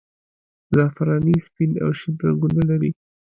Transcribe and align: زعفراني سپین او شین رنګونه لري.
زعفراني 0.73 1.35
سپین 1.45 1.71
او 1.83 1.91
شین 1.99 2.15
رنګونه 2.25 2.61
لري. 2.69 2.91